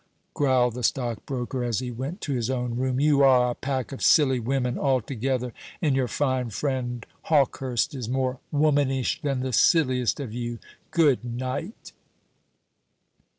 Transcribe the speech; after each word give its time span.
growled 0.33 0.73
the 0.73 0.81
stockbroker, 0.81 1.63
as 1.63 1.77
he 1.77 1.91
went 1.91 2.21
to 2.21 2.33
his 2.33 2.49
own 2.49 2.75
room, 2.75 2.99
"you 2.99 3.21
are 3.21 3.51
a 3.51 3.53
pack 3.53 3.91
of 3.91 4.01
silly 4.01 4.39
women 4.39 4.75
altogether; 4.75 5.53
and 5.79 5.95
your 5.95 6.07
fine 6.07 6.49
friend 6.49 7.05
Hawkehurst 7.25 7.93
is 7.93 8.09
more 8.09 8.39
womanish 8.51 9.21
than 9.21 9.41
the 9.41 9.53
silliest 9.53 10.19
of 10.19 10.33
you. 10.33 10.57
Goodnight." 10.89 11.91